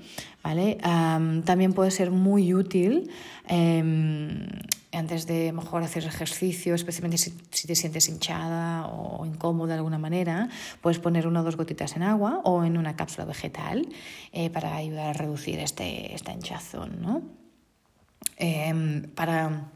¿vale? 0.41 0.79
también 1.45 1.73
puede 1.73 1.91
ser 1.91 2.09
muy 2.09 2.55
útil 2.55 3.11
em, 3.47 4.47
antes 4.91 5.27
de 5.27 5.51
mejor 5.51 5.83
hacer 5.83 6.03
ejercicio, 6.03 6.73
especialmente 6.73 7.17
si, 7.17 7.31
te 7.31 7.75
sientes 7.75 8.09
hinchada 8.09 8.87
o 8.87 9.25
incómoda 9.25 9.73
de 9.73 9.79
alguna 9.79 9.99
manera, 9.99 10.49
puedes 10.81 10.99
poner 10.99 11.27
una 11.27 11.41
o 11.41 11.43
dos 11.43 11.57
gotitas 11.57 11.95
en 11.95 12.03
agua 12.03 12.41
o 12.43 12.63
en 12.63 12.77
una 12.77 12.95
cápsula 12.95 13.25
vegetal 13.25 13.87
para 14.51 14.75
ayudar 14.75 15.07
a 15.07 15.13
reducir 15.13 15.59
este, 15.59 16.15
esta 16.15 16.33
hinchazón. 16.33 17.01
¿no? 17.01 17.21
Em, 18.37 19.03
para 19.15 19.69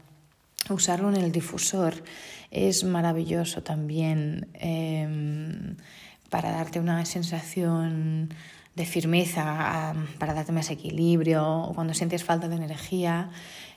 usarlo 0.70 1.10
en 1.10 1.16
el 1.16 1.32
difusor 1.32 2.02
es 2.50 2.82
maravilloso 2.82 3.62
también 3.62 4.48
em, 4.54 5.76
para 6.30 6.50
darte 6.50 6.80
una 6.80 7.04
sensación 7.04 8.30
de 8.74 8.86
firmeza, 8.86 9.94
para 10.18 10.34
darte 10.34 10.50
más 10.50 10.70
equilibrio, 10.70 11.46
o 11.46 11.74
cuando 11.74 11.94
sientes 11.94 12.24
falta 12.24 12.48
de 12.48 12.56
energía, 12.56 13.30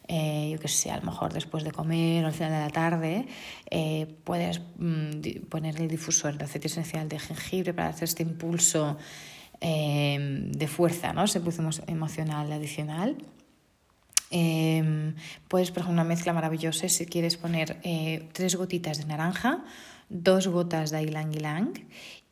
eh, 0.08 0.50
yo 0.52 0.60
que 0.60 0.68
sé, 0.68 0.90
a 0.90 0.98
lo 0.98 1.04
mejor 1.04 1.34
después 1.34 1.64
de 1.64 1.72
comer 1.72 2.24
o 2.24 2.28
al 2.28 2.34
final 2.34 2.52
de 2.52 2.60
la 2.60 2.70
tarde, 2.70 3.28
eh, 3.70 4.08
puedes 4.24 4.62
mm, 4.78 5.48
poner 5.50 5.82
el 5.82 5.88
difusor 5.88 6.38
de 6.38 6.46
aceite 6.46 6.68
esencial 6.68 7.10
de 7.10 7.20
jengibre 7.20 7.74
para 7.74 7.90
hacer 7.90 8.06
este 8.06 8.24
impulso 8.24 8.98
em, 9.60 10.52
de 10.52 10.68
fuerza, 10.68 11.12
¿no? 11.14 11.24
ese 11.24 11.40
impulso 11.40 11.64
emocional 11.88 12.52
adicional. 12.52 13.18
Eh, 14.32 15.14
puedes, 15.48 15.70
ejemplo, 15.70 15.92
una 15.92 16.04
mezcla 16.04 16.34
maravillosa 16.34 16.90
si 16.90 17.06
quieres 17.06 17.38
poner 17.38 17.80
eh, 17.84 18.28
tres 18.34 18.56
gotitas 18.56 18.98
de 18.98 19.06
naranja, 19.06 19.64
dos 20.10 20.48
gotas 20.48 20.92
de 20.92 21.04
ylang 21.04 21.34
ylang 21.36 21.74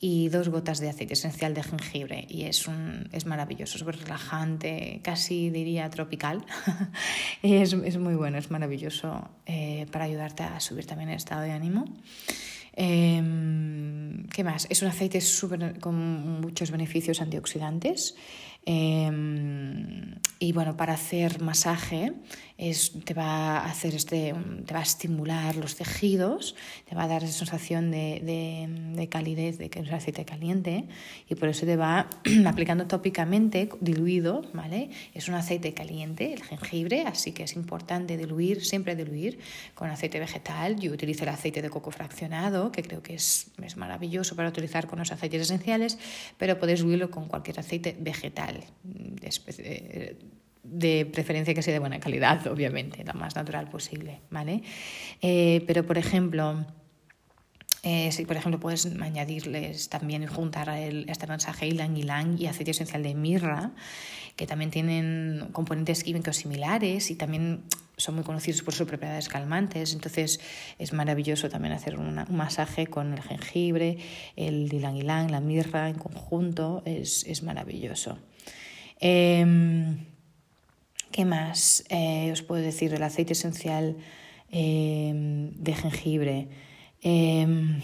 y 0.08 0.30
dos 0.30 0.50
gotas 0.50 0.80
de 0.80 0.88
aceite 0.88 1.14
esencial 1.14 1.56
de 1.56 1.64
jengibre. 1.64 2.28
Y 2.30 2.44
es, 2.44 2.68
un, 2.68 3.10
es 3.12 3.26
maravilloso, 3.26 3.84
relajante, 3.90 5.00
casi 5.02 5.50
diría 5.50 5.90
tropical. 5.90 6.46
es, 7.42 7.74
es, 7.74 7.98
muy 7.98 8.14
bueno, 8.14 8.38
es 8.38 8.52
maravilloso 8.52 9.28
eh, 9.48 9.88
para 9.92 10.06
ayudarte 10.06 10.44
a 10.44 10.60
subir 10.60 10.86
también 10.86 11.10
el 11.10 11.18
estado 11.18 11.42
de 11.42 11.54
ánimo. 11.54 11.86
Em, 12.76 14.28
¿Qué 14.28 14.44
más? 14.44 14.68
Es 14.70 14.82
un 14.82 14.90
aceite 14.90 15.22
super, 15.22 15.80
con 15.80 16.42
muchos 16.42 16.72
beneficios 16.72 17.22
antioxidantes. 17.22 18.16
Em, 18.66 20.16
y 20.40 20.52
bueno, 20.52 20.76
para 20.76 20.94
hacer 20.94 21.40
masaje 21.40 22.14
es, 22.58 22.94
te 23.06 23.14
va 23.14 23.60
a 23.60 23.70
hacer 23.70 23.94
este, 23.94 24.34
te 24.66 24.74
va 24.74 24.80
a 24.80 24.84
estimular 24.84 25.56
los 25.56 25.76
tejidos, 25.76 26.56
te 26.90 26.96
va 26.96 27.04
a 27.04 27.08
dar 27.08 27.24
esa 27.24 27.34
sensación 27.34 27.92
de, 27.92 28.22
de, 28.24 28.68
de 28.96 29.10
calidez, 29.10 29.60
de 29.60 29.70
que 29.70 29.82
es 29.82 29.92
aceite 29.92 30.26
caliente, 30.26 30.86
y 31.30 31.36
por 31.36 31.50
eso 31.50 31.66
te 31.66 31.76
va 31.76 32.10
aplicando 32.48 32.88
tópicamente, 32.88 33.70
diluido, 33.82 34.42
¿vale? 34.54 34.90
Es 35.14 35.28
un 35.28 35.36
aceite 35.36 35.74
caliente, 35.74 36.34
el 36.34 36.44
jengibre, 36.44 37.04
así 37.06 37.34
que 37.34 37.44
es 37.44 37.56
importante 37.56 38.18
diluir, 38.18 38.66
siempre 38.66 38.96
diluir 38.96 39.38
con 39.76 39.90
aceite 39.90 40.20
vegetal. 40.20 40.80
Yo 40.80 40.92
utilizo 40.92 41.24
el 41.24 41.30
aceite 41.30 41.62
de 41.62 41.70
coco 41.70 41.92
fraccionado, 41.92 42.65
que 42.72 42.84
creo 42.84 43.02
que 43.02 43.16
es, 43.16 43.52
es 43.62 43.78
maravilloso 43.78 44.36
para 44.36 44.50
utilizar 44.50 44.88
con 44.88 45.00
los 45.00 45.12
aceites 45.12 45.42
esenciales, 45.42 45.98
pero 46.38 46.60
puedes 46.60 46.80
diluirlo 46.80 47.12
con 47.12 47.28
cualquier 47.28 47.60
aceite 47.60 47.96
vegetal 48.00 48.64
de 50.66 51.06
preferencia 51.06 51.54
que 51.54 51.62
sea 51.62 51.74
de 51.74 51.80
buena 51.80 52.00
calidad, 52.00 52.46
obviamente, 52.52 53.04
lo 53.04 53.14
más 53.14 53.36
natural 53.36 53.70
posible, 53.70 54.20
¿vale? 54.30 54.64
Eh, 55.22 55.64
pero, 55.68 55.86
por 55.86 55.98
ejemplo, 55.98 56.66
eh, 57.84 58.12
si 58.12 58.26
por 58.26 58.36
ejemplo 58.36 58.60
puedes 58.60 58.88
añadirles 58.88 59.90
también 59.90 60.26
juntar 60.26 60.70
el, 60.70 61.08
este 61.08 61.28
mensaje 61.28 61.70
ylang 61.70 61.96
ylang 61.96 62.42
y 62.42 62.48
aceite 62.48 62.72
esencial 62.72 63.04
de 63.04 63.14
mirra, 63.14 63.72
que 64.36 64.48
también 64.48 64.72
tienen 64.72 65.50
componentes 65.52 66.04
químicos 66.04 66.38
similares 66.38 67.12
y 67.12 67.16
también 67.16 67.62
son 67.98 68.16
muy 68.16 68.24
conocidos 68.24 68.62
por 68.62 68.74
sus 68.74 68.88
propiedades 68.88 69.30
calmantes, 69.30 69.94
entonces 69.94 70.40
es 70.80 70.94
maravilloso 70.94 71.50
también 71.50 71.74
hacer 71.74 71.98
un 71.98 72.26
masaje 72.30 72.88
con 72.88 73.14
el 73.14 73.22
jengibre, 73.22 73.98
el 74.36 74.70
ylang 74.70 74.98
ylang, 74.98 75.32
la 75.32 75.40
mirra 75.40 75.90
en 75.90 75.96
conjunto, 75.96 76.84
es, 76.86 77.24
es 77.26 77.44
maravilloso. 77.44 78.18
Em, 79.00 79.98
¿Qué 81.12 81.24
más 81.24 81.86
eh, 81.90 82.30
os 82.32 82.42
puedo 82.42 82.62
decir 82.62 82.92
del 82.92 83.04
aceite 83.04 83.34
esencial 83.34 83.96
em, 84.52 85.52
de 85.52 85.74
jengibre? 85.74 86.50
Em, 87.02 87.80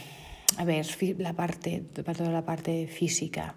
a 0.58 0.66
ver, 0.66 0.86
la 1.18 1.34
parte, 1.34 1.80
toda 1.80 2.32
la 2.32 2.44
parte 2.44 2.88
física. 2.88 3.56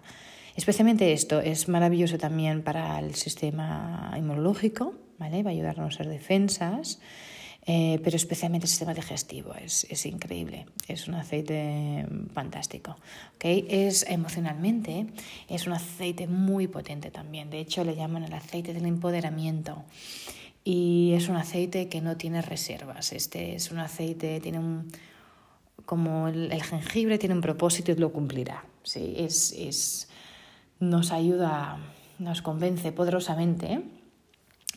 Especialmente 0.55 1.11
esto 1.11 1.41
es 1.41 1.67
maravilloso 1.67 2.17
también 2.17 2.63
para 2.63 2.97
el 2.99 3.15
sistema 3.15 4.13
inmunológico, 4.17 4.93
¿vale? 5.17 5.43
Va 5.43 5.49
a 5.49 5.53
ayudarnos 5.53 5.93
a 5.93 5.97
ser 5.97 6.07
defensas. 6.07 6.99
Eh, 7.67 7.99
pero 8.03 8.15
especialmente 8.15 8.65
el 8.65 8.69
sistema 8.69 8.93
digestivo 8.93 9.55
es, 9.55 9.87
es, 9.89 10.05
increíble, 10.05 10.67
es 10.87 11.07
un 11.07 11.15
aceite 11.15 12.05
fantástico. 12.31 12.95
¿okay? 13.35 13.65
Es 13.67 14.05
emocionalmente, 14.07 15.07
es 15.49 15.65
un 15.65 15.73
aceite 15.73 16.27
muy 16.27 16.67
potente 16.67 17.09
también, 17.09 17.49
de 17.49 17.59
hecho 17.59 17.83
le 17.83 17.95
llaman 17.95 18.23
el 18.23 18.33
aceite 18.33 18.71
del 18.71 18.85
empoderamiento 18.85 19.83
y 20.63 21.13
es 21.15 21.27
un 21.27 21.37
aceite 21.37 21.89
que 21.89 22.01
no 22.01 22.17
tiene 22.17 22.43
reservas, 22.43 23.13
este 23.13 23.55
es 23.55 23.71
un 23.71 23.79
aceite, 23.79 24.39
tiene 24.41 24.59
un, 24.59 24.91
como 25.85 26.27
el, 26.27 26.51
el 26.51 26.61
jengibre 26.61 27.17
tiene 27.17 27.33
un 27.33 27.41
propósito 27.41 27.91
y 27.91 27.95
lo 27.95 28.13
cumplirá, 28.13 28.63
¿sí? 28.83 29.15
es, 29.17 29.53
es, 29.53 30.07
nos 30.79 31.11
ayuda, 31.11 31.79
nos 32.19 32.43
convence 32.43 32.91
poderosamente 32.91 33.81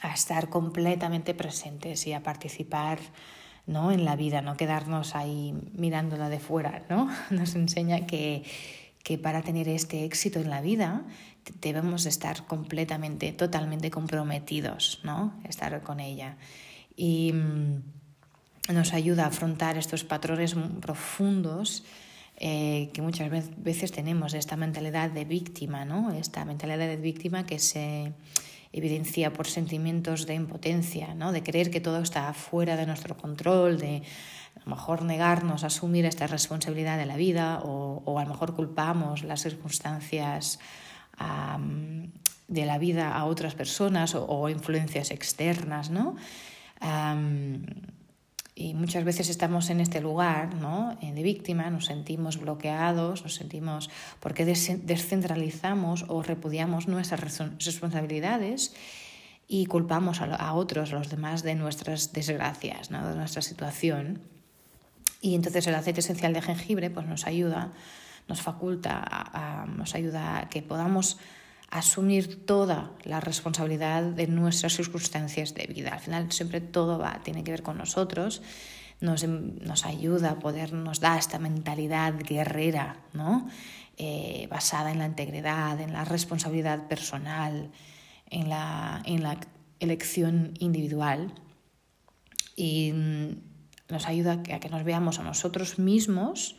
a 0.00 0.12
estar 0.12 0.48
completamente 0.48 1.34
presentes 1.34 2.06
y 2.06 2.12
a 2.12 2.22
participar 2.22 2.98
¿no? 3.66 3.92
en 3.92 4.04
la 4.04 4.16
vida, 4.16 4.40
no 4.42 4.56
quedarnos 4.56 5.14
ahí 5.14 5.54
mirándola 5.72 6.28
de 6.28 6.40
fuera. 6.40 6.84
¿no? 6.88 7.10
Nos 7.30 7.54
enseña 7.54 8.06
que, 8.06 8.44
que 9.02 9.18
para 9.18 9.42
tener 9.42 9.68
este 9.68 10.04
éxito 10.04 10.40
en 10.40 10.50
la 10.50 10.60
vida 10.60 11.04
debemos 11.60 12.06
estar 12.06 12.46
completamente, 12.46 13.32
totalmente 13.32 13.90
comprometidos, 13.90 15.00
¿no? 15.04 15.34
estar 15.48 15.82
con 15.82 16.00
ella. 16.00 16.36
Y 16.96 17.32
mm, 17.32 18.74
nos 18.74 18.92
ayuda 18.92 19.24
a 19.24 19.28
afrontar 19.28 19.78
estos 19.78 20.04
patrones 20.04 20.54
profundos 20.80 21.84
eh, 22.36 22.90
que 22.92 23.02
muchas 23.02 23.30
veces 23.56 23.90
tenemos, 23.92 24.34
esta 24.34 24.56
mentalidad 24.56 25.10
de 25.10 25.24
víctima, 25.24 25.84
¿no? 25.84 26.12
esta 26.12 26.44
mentalidad 26.44 26.86
de 26.86 26.96
víctima 26.96 27.46
que 27.46 27.58
se 27.58 28.12
evidencia 28.72 29.32
por 29.32 29.46
sentimientos 29.46 30.26
de 30.26 30.34
impotencia, 30.34 31.14
¿no? 31.14 31.32
de 31.32 31.42
creer 31.42 31.70
que 31.70 31.80
todo 31.80 32.00
está 32.00 32.32
fuera 32.34 32.76
de 32.76 32.86
nuestro 32.86 33.16
control, 33.16 33.78
de 33.78 34.02
a 34.56 34.60
lo 34.64 34.76
mejor 34.76 35.02
negarnos 35.02 35.64
a 35.64 35.68
asumir 35.68 36.04
esta 36.04 36.26
responsabilidad 36.26 36.98
de 36.98 37.06
la 37.06 37.16
vida 37.16 37.60
o, 37.64 38.18
a 38.18 38.24
lo 38.24 38.30
mejor 38.30 38.54
culpamos 38.54 39.22
las 39.24 39.42
circunstancias 39.42 40.58
de 42.48 42.66
la 42.66 42.78
vida 42.78 43.12
a 43.12 43.24
otras 43.24 43.54
personas 43.54 44.14
o, 44.14 44.48
influencias 44.48 45.10
externas. 45.10 45.90
¿no? 45.90 46.16
Y 48.58 48.74
muchas 48.74 49.04
veces 49.04 49.28
estamos 49.28 49.70
en 49.70 49.78
este 49.78 50.00
lugar 50.00 50.56
¿no? 50.56 50.98
Eh, 51.00 51.12
de 51.12 51.22
víctima, 51.22 51.70
nos 51.70 51.84
sentimos 51.84 52.38
bloqueados, 52.38 53.22
nos 53.22 53.36
sentimos 53.36 53.88
porque 54.18 54.44
descentralizamos 54.44 56.06
o 56.08 56.24
repudiamos 56.24 56.88
nuestras 56.88 57.20
responsabilidades 57.64 58.74
y 59.46 59.66
culpamos 59.66 60.20
a, 60.20 60.52
otros, 60.54 60.90
los 60.90 61.08
demás, 61.08 61.44
de 61.44 61.54
nuestras 61.54 62.12
desgracias, 62.12 62.88
de 62.88 63.14
nuestra 63.14 63.42
situación. 63.42 64.22
Y 65.20 65.36
entonces 65.36 65.64
el 65.68 65.76
aceite 65.76 66.00
esencial 66.00 66.32
de 66.32 66.42
jengibre 66.42 66.90
pues 66.90 67.06
nos 67.06 67.28
ayuda, 67.28 67.72
nos 68.26 68.42
faculta, 68.42 69.64
nos 69.76 69.94
ayuda 69.94 70.38
a 70.38 70.48
que 70.48 70.62
podamos 70.62 71.18
asumir 71.70 72.46
toda 72.46 72.92
la 73.04 73.20
responsabilidad 73.20 74.02
de 74.02 74.26
nuestras 74.26 74.74
circunstancias 74.74 75.54
de 75.54 75.66
vida. 75.66 75.90
Al 75.90 76.00
final 76.00 76.32
siempre 76.32 76.60
todo 76.60 76.98
va, 76.98 77.20
tiene 77.22 77.44
que 77.44 77.50
ver 77.50 77.62
con 77.62 77.76
nosotros, 77.76 78.42
nos, 79.00 79.26
nos 79.26 79.84
ayuda 79.84 80.30
a 80.30 80.38
poder, 80.38 80.72
nos 80.72 81.00
da 81.00 81.18
esta 81.18 81.38
mentalidad 81.38 82.14
guerrera, 82.18 82.96
¿no? 83.12 83.48
Eh, 83.96 84.46
basada 84.50 84.92
en 84.92 84.98
la 84.98 85.06
integridad, 85.06 85.80
en 85.80 85.92
la 85.92 86.04
responsabilidad 86.04 86.86
personal, 86.88 87.70
en 88.30 88.48
la, 88.48 89.02
en 89.04 89.22
la 89.22 89.38
elección 89.80 90.54
individual 90.58 91.34
y 92.56 92.92
nos 93.88 94.06
ayuda 94.06 94.32
a 94.32 94.60
que 94.60 94.68
nos 94.68 94.84
veamos 94.84 95.18
a 95.18 95.22
nosotros 95.22 95.78
mismos 95.78 96.56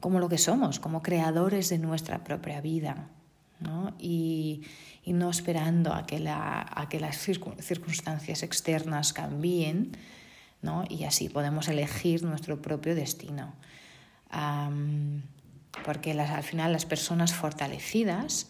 como 0.00 0.20
lo 0.20 0.28
que 0.28 0.38
somos, 0.38 0.80
como 0.80 1.02
creadores 1.02 1.70
de 1.70 1.78
nuestra 1.78 2.24
propia 2.24 2.60
vida, 2.60 3.08
¿no? 3.60 3.94
Y, 3.98 4.62
no 5.06 5.30
esperando 5.30 5.92
a 5.92 6.06
que, 6.06 6.18
la, 6.18 6.66
a 6.74 6.88
que 6.88 6.98
las 6.98 7.18
circunstancias 7.18 8.42
externas 8.42 9.12
cambien, 9.12 9.96
¿no? 10.62 10.84
y 10.88 11.04
así 11.04 11.28
podemos 11.28 11.68
elegir 11.68 12.22
nuestro 12.22 12.62
propio 12.62 12.94
destino. 12.94 13.54
porque 15.84 16.12
al 16.12 16.42
final 16.42 16.72
las 16.72 16.86
personas 16.86 17.34
fortalecidas 17.34 18.48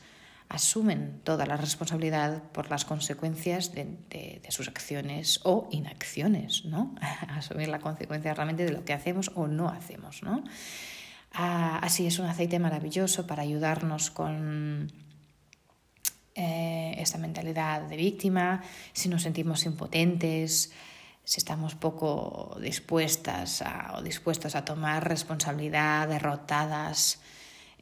asumen 0.49 1.21
toda 1.25 1.47
la 1.47 1.57
responsabilidad 1.57 2.43
por 2.53 2.71
las 2.71 2.85
consecuencias 2.85 3.73
de, 3.73 4.41
sus 4.51 4.69
acciones 4.69 5.41
o 5.43 5.69
inacciones, 5.71 6.65
¿no? 6.65 6.95
Asumir 7.29 7.69
la 7.69 7.81
consecuencia 7.81 8.35
realmente 8.35 8.65
de 8.65 8.73
lo 8.73 8.85
que 8.85 8.93
hacemos 8.93 9.33
o 9.35 9.49
no 9.49 9.69
hacemos, 9.69 10.23
¿no? 10.23 10.45
Ah, 11.35 11.79
así 11.83 12.07
es 12.07 12.19
un 12.19 12.27
aceite 12.27 12.59
maravilloso 12.59 13.27
para 13.27 13.43
ayudarnos 13.43 14.11
con 14.11 14.91
eh, 16.35 16.95
esta 16.99 17.19
mentalidad 17.19 17.83
de 17.83 17.97
víctima, 17.97 18.63
si 18.93 19.09
nos 19.09 19.23
sentimos 19.23 19.67
impotentes, 19.67 20.73
si 21.25 21.39
estamos 21.39 21.75
poco 21.75 22.57
dispuestas 22.61 23.65
o 23.95 24.03
dispuestos 24.03 24.55
a 24.55 24.65
tomar 24.65 25.07
responsabilidad, 25.07 26.09
derrotadas, 26.09 27.19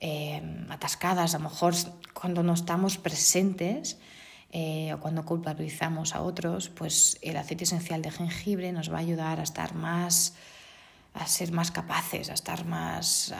Em, 0.04 0.66
atascadas, 0.68 1.32
a 1.36 1.38
lo 1.38 1.44
mejor 1.44 1.74
cuando 2.12 2.42
no 2.42 2.54
estamos 2.54 2.98
presentes 2.98 3.98
eh, 4.50 4.92
o 4.92 4.98
cuando 4.98 5.24
culpabilizamos 5.24 6.16
a 6.16 6.22
otros, 6.22 6.70
pues 6.70 7.20
el 7.22 7.36
aceite 7.36 7.62
esencial 7.62 8.02
de 8.02 8.10
jengibre 8.10 8.72
nos 8.72 8.90
va 8.90 8.96
a 8.96 9.00
ayudar 9.00 9.38
a 9.38 9.44
estar 9.44 9.76
más, 9.76 10.34
a 11.14 11.26
ser 11.26 11.52
más 11.52 11.70
capaces, 11.70 12.30
a 12.30 12.34
estar 12.34 12.64
más 12.64 13.34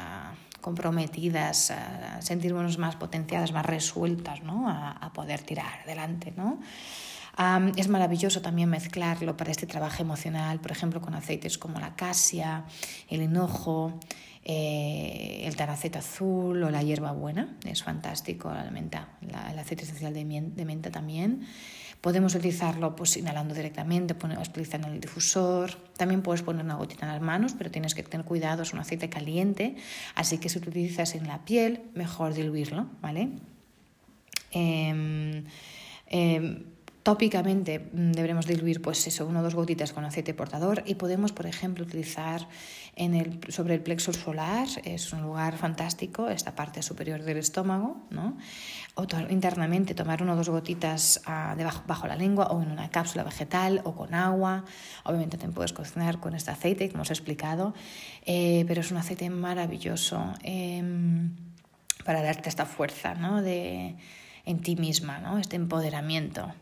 comprometidas, 0.61 1.71
a 1.71 2.23
sentirnos 2.23 2.79
más 2.79 2.97
potenciadas, 2.97 3.53
más 3.53 3.67
resueltas, 3.67 4.43
¿no? 4.43 4.69
a, 4.69 5.13
poder 5.13 5.43
tirar 5.43 5.81
adelante, 5.85 6.33
¿no? 6.37 6.61
es 7.77 7.89
maravilloso 7.89 8.43
también 8.43 8.69
mezclarlo 8.69 9.37
para 9.37 9.51
este 9.51 9.67
trabajo 9.67 10.03
emocional, 10.03 10.61
por 10.61 10.71
ejemplo, 10.71 11.01
con 11.01 11.15
aceites 11.15 11.59
como 11.59 11.81
la 11.81 11.95
casia, 11.97 12.65
el 13.09 13.23
hinojo, 13.23 13.99
eh, 14.45 15.43
el 15.45 15.55
taraceta 15.55 16.01
azul 16.01 16.63
o 16.63 16.71
la 16.71 16.83
hierba 16.83 17.13
buena, 17.13 17.57
es 17.65 17.83
fantástico 17.83 18.53
la 18.53 18.71
menta, 18.71 19.11
el 19.23 19.59
aceite 19.59 19.85
esencial 19.85 20.13
de, 20.13 20.25
menta 20.25 20.91
también. 20.91 21.47
Podemos 22.01 22.35
utilizarlo 22.35 22.97
pues, 22.97 23.17
inhalando 23.17 23.55
directamente, 23.55 24.15
utilizando 24.15 24.89
el 24.89 25.01
difusor. 25.01 25.77
También 25.97 26.23
puedes 26.23 26.43
poner 26.43 26.65
una 26.65 26.75
gotita 26.75 27.07
en 27.07 27.13
las 27.13 27.23
manos, 27.23 27.55
pero 27.57 27.71
tienes 27.71 27.95
que 27.95 28.03
tener 28.03 28.27
cuidado, 28.27 28.63
es 28.63 28.73
un 28.73 28.81
aceite 28.81 29.09
caliente, 29.09 29.77
así 30.17 30.39
que 30.39 30.49
si 30.49 30.59
lo 30.59 30.69
utilizas 30.69 31.15
en 31.15 31.29
la 31.29 31.45
piel, 31.45 31.83
mejor 31.95 32.35
diluirlo, 32.35 32.89
¿vale? 33.01 33.29
Em, 34.51 35.45
em, 36.07 36.65
Tópicamente 37.03 37.81
mm, 37.81 38.13
deberemos 38.13 38.47
diluir 38.47 38.81
pues 38.81 39.05
eso, 39.09 39.27
uno 39.27 39.41
o 39.41 39.43
dos 39.43 39.57
gotitas 39.57 39.93
con 39.93 40.05
aceite 40.05 40.35
portador 40.35 40.85
y 40.87 40.95
podemos, 40.95 41.33
por 41.33 41.47
ejemplo, 41.47 41.83
utilizar 41.83 42.47
en 42.95 43.15
el, 43.15 43.41
sobre 43.49 43.75
el 43.75 43.81
plexo 43.81 44.13
solar, 44.13 44.69
es 44.85 45.13
un 45.13 45.23
lugar 45.23 45.57
fantástico, 45.57 46.29
esta 46.29 46.55
parte 46.55 46.81
superior 46.83 47.23
del 47.23 47.39
estómago, 47.39 47.97
¿no? 48.11 48.37
o 48.95 49.07
internamente 49.31 49.95
tomar 49.95 50.23
uno 50.23 50.35
o 50.35 50.37
dos 50.37 50.49
gotitas 50.49 51.23
ah, 51.27 51.55
debajo, 51.57 51.83
bajo 51.89 52.07
la 52.07 52.15
lengua 52.15 52.49
o 52.53 52.63
en 52.63 52.71
una 52.71 52.91
cápsula 52.91 53.25
vegetal 53.25 53.81
o 53.83 53.97
con 53.97 54.15
agua. 54.15 54.65
Obviamente 55.03 55.39
también 55.39 55.55
puedes 55.55 55.73
cocinar 55.73 56.21
con 56.21 56.35
este 56.35 56.53
aceite, 56.53 56.89
como 56.91 57.03
os 57.03 57.11
he 57.11 57.15
explicado, 57.15 57.75
eh, 58.27 58.65
pero 58.69 58.81
es 58.81 58.93
un 58.93 58.99
aceite 58.99 59.29
maravilloso 59.31 60.35
em, 60.45 61.35
para 62.05 62.23
darte 62.23 62.49
esta 62.49 62.67
fuerza 62.67 63.15
¿no? 63.15 63.43
de, 63.43 63.97
en 64.45 64.61
ti 64.61 64.77
misma, 64.77 65.19
¿no? 65.19 65.39
este 65.39 65.57
empoderamiento. 65.57 66.53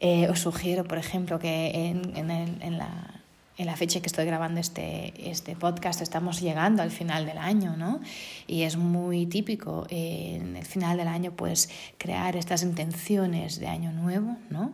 Eh, 0.00 0.28
os 0.28 0.40
sugiero, 0.40 0.84
por 0.84 0.98
ejemplo, 0.98 1.38
que 1.38 1.70
en, 1.74 2.16
en, 2.16 2.30
en, 2.30 2.78
la, 2.78 3.20
en, 3.56 3.66
la, 3.66 3.76
fecha 3.76 4.00
que 4.00 4.06
estoy 4.06 4.24
grabando 4.26 4.60
este, 4.60 5.12
este 5.30 5.56
podcast 5.56 6.00
estamos 6.00 6.40
llegando 6.40 6.82
al 6.82 6.90
final 6.90 7.26
del 7.26 7.38
año, 7.38 7.76
¿no? 7.76 8.00
Y 8.46 8.62
es 8.62 8.76
muy 8.76 9.26
típico 9.26 9.86
en 9.90 10.56
el 10.56 10.64
final 10.64 10.96
del 10.98 11.08
año 11.08 11.32
pues 11.32 11.68
crear 11.98 12.36
estas 12.36 12.62
intenciones 12.62 13.58
de 13.58 13.66
año 13.66 13.90
nuevo, 13.92 14.36
¿no? 14.50 14.72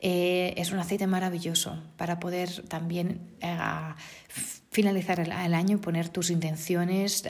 Eh, 0.00 0.52
es 0.58 0.70
un 0.70 0.78
aceite 0.78 1.06
maravilloso 1.06 1.78
para 1.96 2.20
poder 2.20 2.68
también 2.68 3.20
eh, 3.40 3.56
finalizar 4.74 5.20
el, 5.20 5.30
año, 5.30 5.80
poner 5.80 6.08
tus 6.08 6.30
intenciones, 6.30 7.22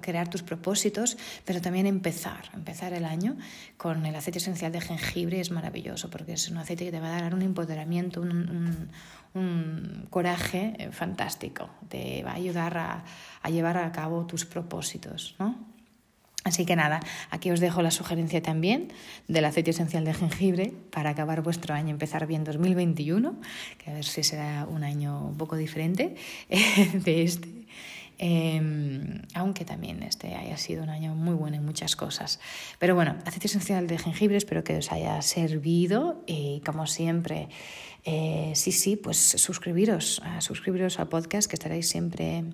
crear 0.00 0.28
tus 0.28 0.42
propósitos, 0.42 1.16
pero 1.44 1.60
también 1.60 1.86
empezar, 1.86 2.50
empezar 2.54 2.92
el 2.92 3.04
año 3.04 3.36
con 3.76 4.04
el 4.04 4.16
aceite 4.16 4.38
esencial 4.38 4.72
de 4.72 4.80
jengibre 4.80 5.38
es 5.38 5.52
maravilloso 5.52 6.10
porque 6.10 6.32
es 6.32 6.50
un 6.50 6.56
aceite 6.56 6.84
que 6.84 6.90
te 6.90 6.98
va 6.98 7.16
a 7.16 7.22
dar 7.22 7.36
un 7.36 7.42
empoderamiento, 7.42 8.20
un, 8.20 8.88
coraje 10.10 10.74
eh, 10.76 10.90
fantástico, 10.90 11.70
te 11.88 12.24
va 12.24 12.32
a 12.32 12.34
ayudar 12.34 12.76
a, 12.76 13.04
a 13.42 13.48
llevar 13.48 13.78
a 13.78 13.92
cabo 13.92 14.26
tus 14.26 14.44
propósitos, 14.44 15.36
¿no? 15.38 15.71
Así 16.44 16.66
que 16.66 16.74
nada, 16.74 17.00
aquí 17.30 17.50
os 17.52 17.60
dejo 17.60 17.82
la 17.82 17.92
sugerencia 17.92 18.42
también 18.42 18.92
del 19.28 19.44
aceite 19.44 19.70
esencial 19.70 20.04
de 20.04 20.12
jengibre 20.12 20.72
para 20.90 21.10
acabar 21.10 21.42
vuestro 21.42 21.74
año, 21.74 21.90
empezar 21.90 22.26
bien 22.26 22.42
2021, 22.42 23.40
que 23.78 23.90
a 23.90 23.94
ver 23.94 24.04
si 24.04 24.24
será 24.24 24.66
un 24.68 24.82
año 24.82 25.24
un 25.24 25.36
poco 25.36 25.56
diferente 25.56 26.16
de 26.92 27.22
este. 27.22 27.48
Em, 28.18 29.22
aunque 29.34 29.64
también 29.64 30.02
este 30.04 30.36
haya 30.36 30.56
sido 30.56 30.84
un 30.84 30.90
año 30.90 31.14
muy 31.14 31.34
bueno 31.34 31.56
en 31.56 31.64
muchas 31.64 31.96
cosas. 31.96 32.38
Pero 32.78 32.94
bueno, 32.94 33.16
aceite 33.24 33.46
esencial 33.48 33.86
de 33.86 33.98
jengibre, 33.98 34.36
espero 34.36 34.62
que 34.62 34.76
os 34.76 34.92
haya 34.92 35.20
servido 35.22 36.22
y 36.26 36.60
como 36.64 36.86
siempre, 36.86 37.48
eh, 38.04 38.52
sí, 38.56 38.72
sí, 38.72 38.96
pues 38.96 39.16
suscribiros, 39.16 40.20
suscribiros 40.40 40.98
al 40.98 41.08
podcast 41.08 41.48
que 41.48 41.56
estaréis 41.56 41.88
siempre 41.88 42.44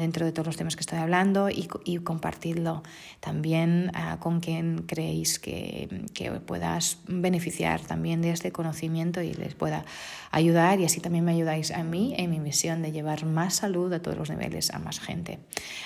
dentro 0.00 0.26
de 0.26 0.32
todos 0.32 0.46
los 0.46 0.56
temas 0.56 0.74
que 0.74 0.80
estoy 0.80 0.98
hablando 0.98 1.50
y, 1.50 1.68
y 1.84 1.98
compartidlo 1.98 2.82
también 3.20 3.92
con 4.18 4.40
quien 4.40 4.82
creéis 4.82 5.38
que, 5.38 6.06
que 6.14 6.32
puedas 6.32 6.98
beneficiar 7.06 7.80
también 7.80 8.20
de 8.20 8.30
este 8.30 8.50
conocimiento 8.50 9.22
y 9.22 9.32
les 9.34 9.54
pueda 9.54 9.84
ayudar 10.30 10.80
y 10.80 10.84
así 10.84 11.00
también 11.00 11.24
me 11.24 11.32
ayudáis 11.32 11.70
a 11.70 11.82
mí 11.84 12.14
en 12.18 12.30
mi 12.30 12.40
misión 12.40 12.82
de 12.82 12.92
llevar 12.92 13.24
más 13.24 13.56
salud 13.56 13.92
a 13.92 14.02
todos 14.02 14.18
los 14.18 14.30
niveles 14.30 14.70
a 14.72 14.78
más 14.78 15.00
gente. 15.00 15.38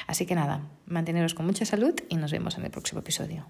Así 0.07 0.27
que 0.27 0.35
nada, 0.35 0.62
manteneros 0.87 1.35
con 1.35 1.47
mucha 1.47 1.64
salud 1.64 1.95
y 2.09 2.16
nos 2.16 2.33
vemos 2.33 2.57
en 2.57 2.64
el 2.64 2.71
próximo 2.71 3.01
episodio. 3.01 3.47